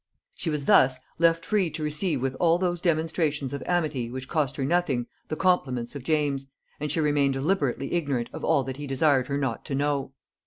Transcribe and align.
She 0.33 0.49
was 0.49 0.65
thus 0.65 0.97
left 1.19 1.45
free 1.45 1.69
to 1.69 1.83
receive 1.83 2.23
with 2.23 2.35
all 2.39 2.57
those 2.57 2.81
demonstrations 2.81 3.53
of 3.53 3.61
amity 3.67 4.09
which 4.09 4.27
cost 4.27 4.55
her 4.55 4.65
nothing 4.65 5.05
the 5.27 5.35
compliments 5.35 5.95
of 5.95 6.01
James; 6.03 6.47
and 6.79 6.91
she 6.91 6.99
remained 6.99 7.35
deliberately 7.35 7.93
ignorant 7.93 8.31
of 8.33 8.43
all 8.43 8.63
that 8.63 8.77
he 8.77 8.87
desired 8.87 9.27
her 9.27 9.37
not 9.37 9.63
to 9.65 9.75
know. 9.75 10.13